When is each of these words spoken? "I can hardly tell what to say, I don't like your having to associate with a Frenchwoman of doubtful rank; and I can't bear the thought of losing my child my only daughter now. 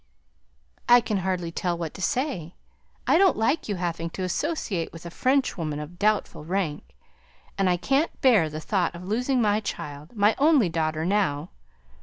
"I 0.89 0.99
can 0.99 1.17
hardly 1.17 1.51
tell 1.51 1.77
what 1.77 1.93
to 1.93 2.01
say, 2.01 2.55
I 3.05 3.19
don't 3.19 3.37
like 3.37 3.69
your 3.69 3.77
having 3.77 4.09
to 4.17 4.23
associate 4.23 4.91
with 4.91 5.05
a 5.05 5.11
Frenchwoman 5.11 5.79
of 5.79 5.99
doubtful 5.99 6.43
rank; 6.43 6.95
and 7.55 7.69
I 7.69 7.77
can't 7.77 8.19
bear 8.19 8.49
the 8.49 8.59
thought 8.59 8.95
of 8.95 9.03
losing 9.03 9.43
my 9.43 9.59
child 9.59 10.15
my 10.15 10.33
only 10.39 10.69
daughter 10.69 11.05
now. 11.05 11.51